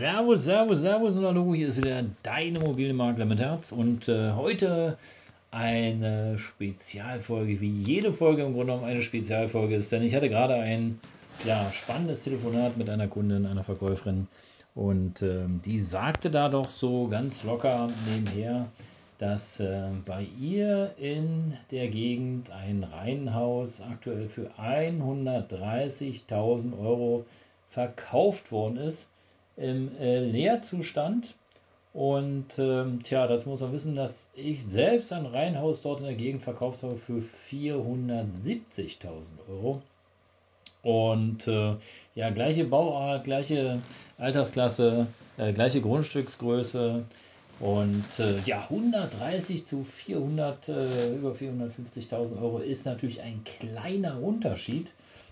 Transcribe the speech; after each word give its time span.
Servus, 0.00 0.44
Servus, 0.44 0.80
Servus 0.80 1.16
und 1.18 1.26
Hallo, 1.26 1.54
hier 1.54 1.68
ist 1.68 1.76
wieder 1.76 2.02
dein 2.22 2.56
Immobilienmakler 2.56 3.26
mit 3.26 3.38
Herz 3.38 3.70
und 3.70 4.08
äh, 4.08 4.32
heute 4.32 4.96
eine 5.50 6.38
Spezialfolge, 6.38 7.60
wie 7.60 7.68
jede 7.68 8.14
Folge 8.14 8.44
im 8.44 8.54
Grunde 8.54 8.72
genommen 8.72 8.88
eine 8.88 9.02
Spezialfolge 9.02 9.76
ist, 9.76 9.92
denn 9.92 10.02
ich 10.02 10.14
hatte 10.14 10.30
gerade 10.30 10.54
ein 10.54 10.98
ja, 11.44 11.70
spannendes 11.70 12.24
Telefonat 12.24 12.78
mit 12.78 12.88
einer 12.88 13.08
Kundin, 13.08 13.44
einer 13.44 13.62
Verkäuferin 13.62 14.26
und 14.74 15.20
äh, 15.20 15.44
die 15.66 15.78
sagte 15.78 16.30
da 16.30 16.48
doch 16.48 16.70
so 16.70 17.06
ganz 17.08 17.44
locker 17.44 17.88
nebenher, 18.10 18.68
dass 19.18 19.60
äh, 19.60 19.88
bei 20.06 20.26
ihr 20.40 20.94
in 20.96 21.58
der 21.70 21.88
Gegend 21.88 22.50
ein 22.50 22.84
Reihenhaus 22.84 23.82
aktuell 23.82 24.30
für 24.30 24.50
130.000 24.58 26.80
Euro 26.80 27.26
verkauft 27.68 28.50
worden 28.50 28.78
ist 28.78 29.10
im 29.60 29.96
äh, 29.98 30.20
Leerzustand. 30.20 31.34
Und 31.92 32.46
ähm, 32.58 33.02
tja, 33.02 33.26
dazu 33.26 33.48
muss 33.48 33.60
man 33.60 33.72
wissen, 33.72 33.96
dass 33.96 34.28
ich 34.34 34.64
selbst 34.64 35.12
ein 35.12 35.26
Reihenhaus 35.26 35.82
dort 35.82 36.00
in 36.00 36.06
der 36.06 36.14
Gegend 36.14 36.42
verkauft 36.42 36.82
habe 36.82 36.96
für 36.96 37.22
470.000 37.50 38.24
Euro. 39.48 39.82
Und 40.82 41.46
äh, 41.48 41.74
ja, 42.14 42.30
gleiche 42.30 42.64
Bauart, 42.64 43.24
gleiche 43.24 43.80
Altersklasse, 44.18 45.08
äh, 45.36 45.52
gleiche 45.52 45.80
Grundstücksgröße. 45.80 47.04
Und 47.58 48.18
äh, 48.18 48.38
ja, 48.46 48.62
130 48.62 49.66
zu 49.66 49.84
400, 49.84 50.68
äh, 50.68 51.14
über 51.14 51.32
450.000 51.32 52.40
Euro 52.40 52.58
ist 52.58 52.86
natürlich 52.86 53.20
ein 53.20 53.44
kleiner 53.44 54.22
Unterschied. 54.22 54.90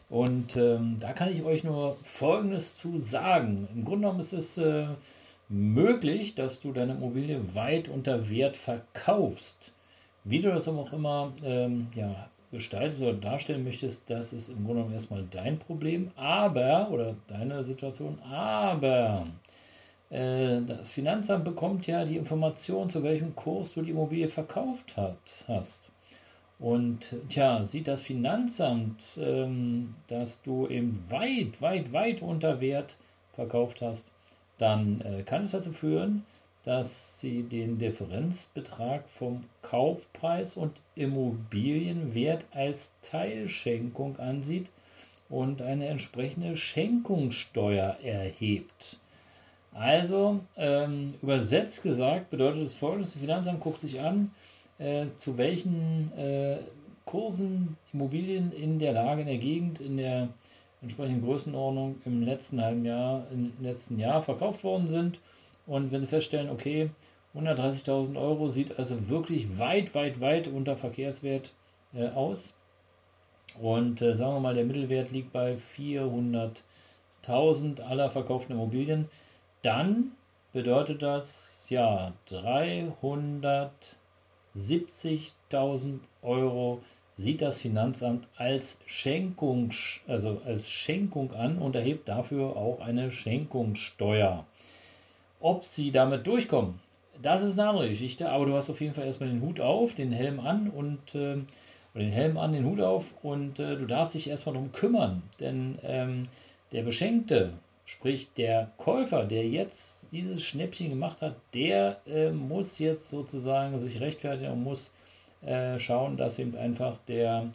Und 0.08 0.56
ähm, 0.56 0.96
da 1.00 1.12
kann 1.12 1.30
ich 1.30 1.42
euch 1.42 1.64
nur 1.64 1.96
Folgendes 2.02 2.76
zu 2.76 2.96
sagen. 2.98 3.68
Im 3.74 3.84
Grunde 3.84 4.06
genommen 4.06 4.20
ist 4.20 4.32
es 4.32 4.56
äh, 4.56 4.86
möglich, 5.48 6.34
dass 6.34 6.60
du 6.60 6.72
deine 6.72 6.92
Immobilie 6.92 7.54
weit 7.54 7.88
unter 7.88 8.30
Wert 8.30 8.56
verkaufst. 8.56 9.72
Wie 10.24 10.40
du 10.40 10.50
das 10.50 10.68
auch 10.68 10.92
immer 10.92 11.32
ähm, 11.44 11.88
ja, 11.94 12.28
gestaltest 12.52 13.02
oder 13.02 13.14
darstellen 13.14 13.64
möchtest, 13.64 14.08
das 14.10 14.32
ist 14.32 14.48
im 14.48 14.64
Grunde 14.64 14.74
genommen 14.74 14.94
erstmal 14.94 15.24
dein 15.30 15.58
Problem, 15.58 16.10
aber, 16.16 16.90
oder 16.90 17.14
deine 17.28 17.62
Situation, 17.62 18.18
aber 18.22 19.26
äh, 20.10 20.60
das 20.62 20.90
Finanzamt 20.90 21.44
bekommt 21.44 21.86
ja 21.86 22.04
die 22.04 22.16
Information, 22.16 22.88
zu 22.88 23.02
welchem 23.02 23.34
Kurs 23.36 23.74
du 23.74 23.82
die 23.82 23.90
Immobilie 23.90 24.28
verkauft 24.28 24.96
hat, 24.96 25.18
hast. 25.46 25.90
Und 26.58 27.14
tja, 27.28 27.62
sieht 27.64 27.86
das 27.86 28.02
Finanzamt, 28.02 29.02
ähm, 29.20 29.94
dass 30.08 30.42
du 30.42 30.66
eben 30.66 31.04
weit, 31.08 31.62
weit, 31.62 31.92
weit 31.92 32.22
unter 32.22 32.60
Wert 32.60 32.96
verkauft 33.34 33.80
hast, 33.80 34.10
dann 34.58 35.00
äh, 35.02 35.22
kann 35.22 35.42
es 35.42 35.52
dazu 35.52 35.72
führen, 35.72 36.24
dass 36.64 37.20
sie 37.20 37.44
den 37.44 37.78
Differenzbetrag 37.78 39.08
vom 39.08 39.44
Kaufpreis 39.62 40.56
und 40.56 40.72
Immobilienwert 40.96 42.44
als 42.50 42.90
Teilschenkung 43.02 44.18
ansieht 44.18 44.68
und 45.28 45.62
eine 45.62 45.86
entsprechende 45.86 46.56
Schenkungssteuer 46.56 47.98
erhebt. 48.02 48.98
Also 49.72 50.40
ähm, 50.56 51.14
übersetzt 51.22 51.84
gesagt 51.84 52.30
bedeutet 52.30 52.62
es 52.62 52.74
folgendes, 52.74 53.12
das 53.12 53.20
Finanzamt 53.20 53.60
guckt 53.60 53.80
sich 53.80 54.00
an, 54.00 54.32
äh, 54.78 55.06
zu 55.16 55.38
welchen 55.38 56.12
äh, 56.16 56.58
Kursen 57.04 57.76
Immobilien 57.92 58.52
in 58.52 58.78
der 58.78 58.92
Lage, 58.92 59.22
in 59.22 59.26
der 59.26 59.38
Gegend, 59.38 59.80
in 59.80 59.96
der 59.96 60.28
entsprechenden 60.82 61.24
Größenordnung 61.24 61.96
im 62.04 62.22
letzten 62.22 62.62
halben 62.62 62.84
Jahr, 62.84 63.26
im 63.32 63.52
letzten 63.60 63.98
Jahr 63.98 64.22
verkauft 64.22 64.62
worden 64.62 64.86
sind. 64.88 65.18
Und 65.66 65.90
wenn 65.90 66.00
Sie 66.00 66.06
feststellen, 66.06 66.50
okay, 66.50 66.90
130.000 67.34 68.20
Euro 68.20 68.48
sieht 68.48 68.78
also 68.78 69.08
wirklich 69.08 69.58
weit, 69.58 69.94
weit, 69.94 70.20
weit 70.20 70.48
unter 70.48 70.76
Verkehrswert 70.76 71.52
äh, 71.94 72.08
aus. 72.08 72.52
Und 73.60 74.02
äh, 74.02 74.14
sagen 74.14 74.34
wir 74.34 74.40
mal, 74.40 74.54
der 74.54 74.64
Mittelwert 74.64 75.10
liegt 75.10 75.32
bei 75.32 75.56
400.000 75.76 77.80
aller 77.80 78.10
verkauften 78.10 78.54
Immobilien. 78.54 79.08
Dann 79.62 80.12
bedeutet 80.52 81.02
das 81.02 81.66
ja 81.68 82.12
300 82.26 83.96
70.000 84.56 85.98
Euro 86.22 86.80
sieht 87.16 87.42
das 87.42 87.58
Finanzamt 87.58 88.26
als 88.36 88.78
Schenkung, 88.86 89.72
also 90.06 90.40
als 90.44 90.70
Schenkung 90.70 91.32
an 91.34 91.58
und 91.58 91.74
erhebt 91.74 92.08
dafür 92.08 92.56
auch 92.56 92.80
eine 92.80 93.10
Schenkungssteuer. 93.10 94.46
Ob 95.40 95.64
sie 95.64 95.90
damit 95.90 96.26
durchkommen, 96.26 96.80
das 97.20 97.42
ist 97.42 97.58
eine 97.58 97.68
andere 97.68 97.88
Geschichte, 97.88 98.30
aber 98.30 98.46
du 98.46 98.54
hast 98.54 98.70
auf 98.70 98.80
jeden 98.80 98.94
Fall 98.94 99.06
erstmal 99.06 99.30
den 99.30 99.42
Hut 99.42 99.60
auf, 99.60 99.94
den 99.94 100.12
Helm 100.12 100.38
an 100.40 100.70
und 100.70 101.14
äh, 101.14 101.38
den 101.94 102.12
Helm 102.12 102.38
an, 102.38 102.52
den 102.52 102.64
Hut 102.64 102.80
auf 102.80 103.06
und 103.22 103.58
äh, 103.58 103.76
du 103.76 103.86
darfst 103.86 104.14
dich 104.14 104.30
erstmal 104.30 104.54
darum 104.54 104.72
kümmern, 104.72 105.22
denn 105.40 105.78
ähm, 105.82 106.22
der 106.70 106.82
Beschenkte, 106.82 107.52
Sprich, 107.90 108.28
der 108.34 108.70
Käufer, 108.76 109.24
der 109.24 109.48
jetzt 109.48 110.12
dieses 110.12 110.42
Schnäppchen 110.42 110.90
gemacht 110.90 111.22
hat, 111.22 111.36
der 111.54 111.96
äh, 112.06 112.30
muss 112.30 112.78
jetzt 112.78 113.08
sozusagen 113.08 113.78
sich 113.78 113.98
rechtfertigen 113.98 114.52
und 114.52 114.62
muss 114.62 114.92
äh, 115.40 115.78
schauen, 115.78 116.18
dass 116.18 116.38
eben 116.38 116.54
einfach 116.54 116.98
der 117.08 117.48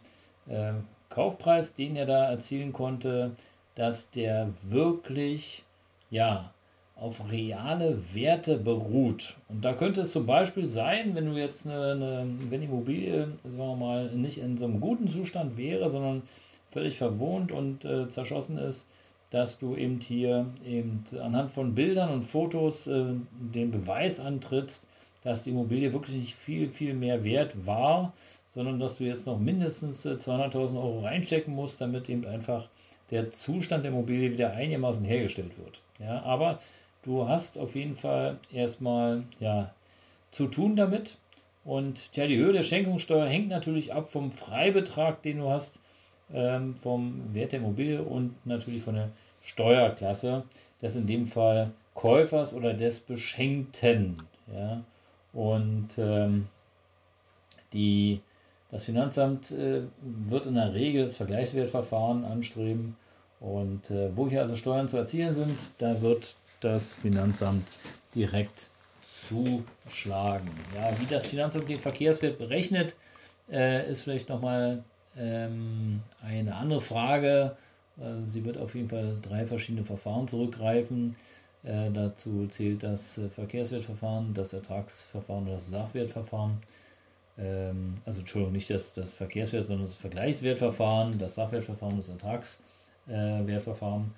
äh, 0.48 0.72
Kaufpreis, 1.08 1.76
den 1.76 1.94
er 1.94 2.06
da 2.06 2.28
erzielen 2.28 2.72
konnte, 2.72 3.36
dass 3.76 4.10
der 4.10 4.48
wirklich 4.62 5.62
ja 6.10 6.52
auf 6.96 7.30
reale 7.30 8.02
Werte 8.12 8.58
beruht. 8.58 9.36
Und 9.48 9.64
da 9.64 9.72
könnte 9.72 10.00
es 10.00 10.10
zum 10.10 10.26
Beispiel 10.26 10.66
sein, 10.66 11.14
wenn 11.14 11.26
du 11.26 11.38
jetzt 11.38 11.64
eine, 11.64 11.92
eine 11.92 12.26
wenn 12.50 12.60
die 12.60 12.66
Immobilie, 12.66 13.28
sagen 13.44 13.56
wir 13.56 13.76
mal, 13.76 14.10
nicht 14.10 14.38
in 14.38 14.58
so 14.58 14.64
einem 14.64 14.80
guten 14.80 15.06
Zustand 15.06 15.56
wäre, 15.56 15.88
sondern 15.90 16.22
völlig 16.72 16.98
verwohnt 16.98 17.52
und 17.52 17.84
äh, 17.84 18.08
zerschossen 18.08 18.58
ist, 18.58 18.84
dass 19.34 19.58
du 19.58 19.74
eben 19.74 19.98
hier 19.98 20.46
eben 20.64 21.02
anhand 21.20 21.50
von 21.50 21.74
Bildern 21.74 22.08
und 22.10 22.22
Fotos 22.22 22.86
äh, 22.86 23.14
den 23.32 23.72
Beweis 23.72 24.20
antrittst, 24.20 24.86
dass 25.24 25.42
die 25.42 25.50
Immobilie 25.50 25.92
wirklich 25.92 26.16
nicht 26.16 26.34
viel, 26.36 26.68
viel 26.68 26.94
mehr 26.94 27.24
wert 27.24 27.66
war, 27.66 28.12
sondern 28.46 28.78
dass 28.78 28.98
du 28.98 29.04
jetzt 29.04 29.26
noch 29.26 29.40
mindestens 29.40 30.06
200.000 30.06 30.54
äh, 30.54 30.78
Euro 30.78 31.00
reinstecken 31.00 31.52
musst, 31.52 31.80
damit 31.80 32.08
eben 32.08 32.24
einfach 32.24 32.68
der 33.10 33.32
Zustand 33.32 33.84
der 33.84 33.90
Immobilie 33.90 34.30
wieder 34.30 34.52
einigermaßen 34.52 35.04
hergestellt 35.04 35.58
wird. 35.58 35.80
Ja, 35.98 36.22
aber 36.22 36.60
du 37.02 37.26
hast 37.26 37.58
auf 37.58 37.74
jeden 37.74 37.96
Fall 37.96 38.38
erstmal 38.52 39.24
ja, 39.40 39.74
zu 40.30 40.46
tun 40.46 40.76
damit. 40.76 41.16
Und 41.64 42.14
ja, 42.14 42.28
die 42.28 42.36
Höhe 42.36 42.52
der 42.52 42.62
Schenkungssteuer 42.62 43.26
hängt 43.26 43.48
natürlich 43.48 43.92
ab 43.92 44.12
vom 44.12 44.30
Freibetrag, 44.30 45.22
den 45.22 45.38
du 45.38 45.50
hast 45.50 45.80
ähm, 46.32 46.74
vom 46.76 47.34
Wert 47.34 47.52
der 47.52 47.60
Immobilie 47.60 48.02
und 48.02 48.34
natürlich 48.46 48.82
von 48.82 48.94
der 48.94 49.10
Steuerklasse 49.42 50.44
des 50.80 50.96
in 50.96 51.06
dem 51.06 51.26
Fall 51.26 51.70
Käufers 51.94 52.54
oder 52.54 52.74
des 52.74 53.00
Beschenkten. 53.00 54.16
Ja? 54.52 54.82
Und 55.32 55.98
ähm, 55.98 56.48
die, 57.72 58.20
das 58.70 58.84
Finanzamt 58.84 59.50
äh, 59.50 59.82
wird 60.00 60.46
in 60.46 60.54
der 60.54 60.74
Regel 60.74 61.06
das 61.06 61.16
Vergleichswertverfahren 61.16 62.24
anstreben. 62.24 62.96
Und 63.40 63.90
äh, 63.90 64.16
wo 64.16 64.28
hier 64.28 64.40
also 64.40 64.56
Steuern 64.56 64.88
zu 64.88 64.96
erzielen 64.96 65.34
sind, 65.34 65.72
da 65.78 66.00
wird 66.00 66.36
das 66.60 66.96
Finanzamt 66.96 67.66
direkt 68.14 68.68
zuschlagen. 69.02 70.48
Ja, 70.74 70.98
wie 70.98 71.06
das 71.06 71.26
Finanzamt 71.26 71.68
den 71.68 71.78
Verkehrswert 71.78 72.38
berechnet, 72.38 72.94
äh, 73.50 73.90
ist 73.90 74.02
vielleicht 74.02 74.28
nochmal 74.28 74.82
ähm, 75.16 76.02
eine 76.22 76.54
andere 76.54 76.80
Frage. 76.80 77.56
Äh, 77.98 78.28
sie 78.28 78.44
wird 78.44 78.58
auf 78.58 78.74
jeden 78.74 78.88
Fall 78.88 79.16
drei 79.22 79.46
verschiedene 79.46 79.84
Verfahren 79.84 80.28
zurückgreifen. 80.28 81.16
Äh, 81.62 81.90
dazu 81.92 82.46
zählt 82.48 82.82
das 82.82 83.18
äh, 83.18 83.28
Verkehrswertverfahren, 83.28 84.34
das 84.34 84.52
Ertragsverfahren 84.52 85.46
und 85.46 85.52
das 85.52 85.68
Sachwertverfahren. 85.68 86.58
Ähm, 87.38 87.94
also 88.04 88.20
Entschuldigung, 88.20 88.52
nicht 88.52 88.70
das, 88.70 88.94
das 88.94 89.14
Verkehrswert, 89.14 89.66
sondern 89.66 89.86
das 89.86 89.96
Vergleichswertverfahren, 89.96 91.18
das 91.18 91.36
Sachwertverfahren, 91.36 91.96
das 91.96 92.10
Ertragswertverfahren. 92.10 94.12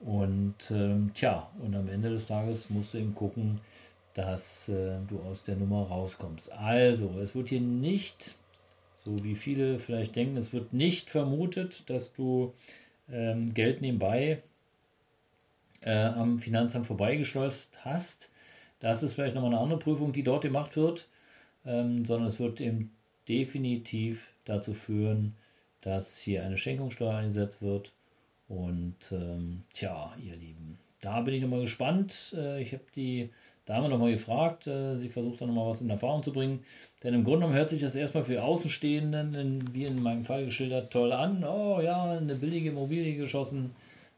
Und 0.00 0.70
ähm, 0.70 1.12
tja, 1.14 1.48
und 1.60 1.74
am 1.74 1.88
Ende 1.88 2.10
des 2.10 2.26
Tages 2.26 2.70
musst 2.70 2.94
du 2.94 2.98
eben 2.98 3.14
gucken, 3.14 3.60
dass 4.14 4.68
äh, 4.68 4.98
du 5.08 5.20
aus 5.20 5.44
der 5.44 5.56
Nummer 5.56 5.86
rauskommst. 5.86 6.50
Also, 6.52 7.18
es 7.20 7.34
wird 7.34 7.48
hier 7.48 7.60
nicht, 7.60 8.36
so 9.04 9.22
wie 9.24 9.34
viele 9.34 9.78
vielleicht 9.78 10.16
denken, 10.16 10.36
es 10.36 10.52
wird 10.52 10.72
nicht 10.72 11.10
vermutet, 11.10 11.88
dass 11.90 12.12
du 12.12 12.54
ähm, 13.10 13.52
Geld 13.52 13.80
nebenbei 13.80 14.42
äh, 15.80 15.92
am 15.92 16.38
Finanzamt 16.38 16.86
vorbeigeschleust 16.86 17.84
hast. 17.84 18.30
Das 18.78 19.02
ist 19.02 19.14
vielleicht 19.14 19.34
nochmal 19.34 19.52
eine 19.52 19.60
andere 19.60 19.78
Prüfung, 19.78 20.12
die 20.12 20.22
dort 20.22 20.42
gemacht 20.42 20.76
wird, 20.76 21.08
ähm, 21.64 22.04
sondern 22.04 22.28
es 22.28 22.38
wird 22.38 22.60
eben 22.60 22.92
definitiv 23.28 24.32
dazu 24.44 24.74
führen, 24.74 25.36
dass 25.80 26.18
hier 26.18 26.44
eine 26.44 26.58
Schenkungssteuer 26.58 27.14
eingesetzt 27.16 27.62
wird. 27.62 27.92
Und 28.48 29.10
ähm, 29.12 29.64
tja, 29.72 30.14
ihr 30.22 30.36
Lieben, 30.36 30.78
da 31.02 31.20
bin 31.20 31.34
ich 31.34 31.42
nochmal 31.42 31.60
gespannt. 31.60 32.34
Äh, 32.36 32.62
ich 32.62 32.72
habe 32.72 32.84
die 32.96 33.30
Dame 33.66 33.90
nochmal 33.90 34.12
gefragt. 34.12 34.66
Äh, 34.66 34.96
sie 34.96 35.10
versucht 35.10 35.40
dann 35.40 35.48
nochmal 35.48 35.68
was 35.68 35.82
in 35.82 35.90
Erfahrung 35.90 36.22
zu 36.22 36.32
bringen. 36.32 36.64
Denn 37.02 37.12
im 37.12 37.24
Grunde 37.24 37.40
genommen 37.40 37.56
hört 37.58 37.68
sich 37.68 37.82
das 37.82 37.94
erstmal 37.94 38.24
für 38.24 38.42
Außenstehenden, 38.42 39.74
wie 39.74 39.84
in 39.84 40.02
meinem 40.02 40.24
Fall 40.24 40.46
geschildert, 40.46 40.92
toll 40.92 41.12
an. 41.12 41.44
Oh 41.44 41.80
ja, 41.82 42.12
eine 42.12 42.36
billige 42.36 42.70
Immobilie 42.70 43.16
geschossen. 43.16 43.72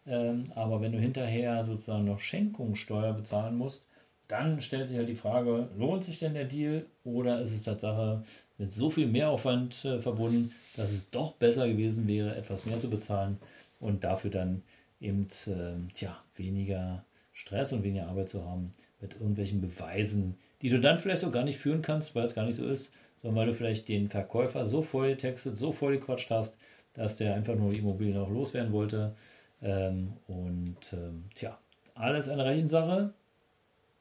Ähm, 0.06 0.52
aber 0.54 0.80
wenn 0.80 0.92
du 0.92 0.98
hinterher 0.98 1.64
sozusagen 1.64 2.04
noch 2.04 2.20
Schenkungssteuer 2.20 3.14
bezahlen 3.14 3.56
musst, 3.56 3.86
dann 4.28 4.60
stellt 4.60 4.88
sich 4.88 4.98
halt 4.98 5.08
die 5.08 5.16
Frage, 5.16 5.68
lohnt 5.76 6.04
sich 6.04 6.18
denn 6.18 6.34
der 6.34 6.44
Deal 6.44 6.84
oder 7.04 7.40
ist 7.40 7.52
es 7.52 7.62
Tatsache 7.62 8.22
mit 8.58 8.72
so 8.72 8.90
viel 8.90 9.06
Mehraufwand 9.06 9.84
äh, 9.84 10.00
verbunden, 10.00 10.52
dass 10.76 10.92
es 10.92 11.10
doch 11.10 11.32
besser 11.32 11.66
gewesen 11.68 12.06
wäre, 12.06 12.36
etwas 12.36 12.66
mehr 12.66 12.78
zu 12.78 12.90
bezahlen 12.90 13.38
und 13.80 14.04
dafür 14.04 14.30
dann 14.30 14.62
eben 15.00 15.26
äh, 15.46 15.92
tja, 15.94 16.23
weniger 16.36 17.04
Stress 17.32 17.72
und 17.72 17.82
weniger 17.82 18.08
Arbeit 18.08 18.28
zu 18.28 18.44
haben 18.44 18.72
mit 19.00 19.14
irgendwelchen 19.14 19.60
Beweisen, 19.60 20.36
die 20.62 20.70
du 20.70 20.80
dann 20.80 20.98
vielleicht 20.98 21.24
auch 21.24 21.32
gar 21.32 21.44
nicht 21.44 21.58
führen 21.58 21.82
kannst, 21.82 22.14
weil 22.14 22.24
es 22.24 22.34
gar 22.34 22.46
nicht 22.46 22.56
so 22.56 22.66
ist, 22.66 22.94
sondern 23.20 23.40
weil 23.40 23.46
du 23.46 23.54
vielleicht 23.54 23.88
den 23.88 24.08
Verkäufer 24.08 24.64
so 24.64 24.82
voll 24.82 25.16
textet, 25.16 25.56
so 25.56 25.72
voll 25.72 25.98
gequatscht 25.98 26.30
hast, 26.30 26.58
dass 26.94 27.16
der 27.16 27.34
einfach 27.34 27.56
nur 27.56 27.72
die 27.72 27.78
Immobilien 27.78 28.18
auch 28.18 28.30
loswerden 28.30 28.72
wollte. 28.72 29.14
Ähm, 29.62 30.12
und 30.26 30.92
ähm, 30.92 31.24
tja, 31.34 31.58
alles 31.94 32.28
eine 32.28 32.44
Rechensache. 32.44 33.12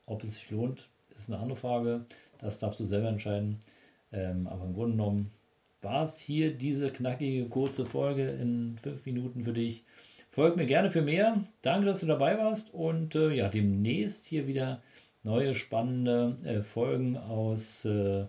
Ob 0.05 0.23
es 0.23 0.33
sich 0.33 0.51
lohnt, 0.51 0.89
ist 1.15 1.29
eine 1.31 1.41
andere 1.41 1.55
Frage. 1.55 2.05
Das 2.39 2.59
darfst 2.59 2.79
du 2.79 2.85
selber 2.85 3.09
entscheiden. 3.09 3.59
Ähm, 4.11 4.47
aber 4.47 4.65
im 4.65 4.73
Grunde 4.73 4.91
genommen 4.91 5.31
war 5.81 6.03
es 6.03 6.19
hier 6.19 6.53
diese 6.53 6.89
knackige, 6.89 7.47
kurze 7.49 7.85
Folge 7.85 8.29
in 8.29 8.77
fünf 8.81 9.05
Minuten 9.05 9.43
für 9.43 9.53
dich. 9.53 9.83
Folgt 10.33 10.57
mir 10.57 10.65
gerne 10.65 10.89
für 10.89 11.03
mehr. 11.03 11.43
Danke, 11.61 11.85
dass 11.85 11.99
du 11.99 12.07
dabei 12.07 12.39
warst 12.39 12.73
und 12.73 13.13
äh, 13.13 13.29
ja, 13.35 13.49
demnächst 13.49 14.25
hier 14.25 14.47
wieder 14.47 14.81
neue 15.21 15.53
spannende 15.53 16.39
äh, 16.43 16.63
Folgen 16.63 17.17
aus, 17.17 17.85
äh, 17.85 18.25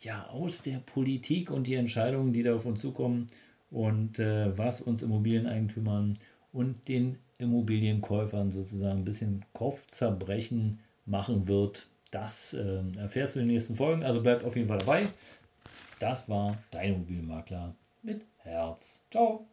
ja, 0.00 0.26
aus 0.26 0.60
der 0.60 0.80
Politik 0.80 1.50
und 1.50 1.66
die 1.66 1.76
Entscheidungen, 1.76 2.34
die 2.34 2.42
da 2.42 2.54
auf 2.54 2.66
uns 2.66 2.82
zukommen 2.82 3.28
und 3.70 4.18
äh, 4.18 4.56
was 4.58 4.82
uns 4.82 5.00
Immobilieneigentümern 5.00 6.18
und 6.52 6.88
den 6.88 7.16
Immobilienkäufern 7.38 8.50
sozusagen 8.50 8.98
ein 8.98 9.04
bisschen 9.06 9.42
Kopfzerbrechen 9.54 10.80
machen 11.06 11.48
wird. 11.48 11.86
Das 12.10 12.52
äh, 12.52 12.82
erfährst 12.98 13.34
du 13.34 13.40
in 13.40 13.46
den 13.46 13.54
nächsten 13.54 13.76
Folgen. 13.76 14.02
Also 14.02 14.22
bleib 14.22 14.44
auf 14.44 14.56
jeden 14.56 14.68
Fall 14.68 14.78
dabei. 14.78 15.06
Das 16.00 16.28
war 16.28 16.58
dein 16.70 16.96
Immobilienmakler 16.96 17.74
mit 18.02 18.26
Herz. 18.42 19.00
Ciao. 19.10 19.46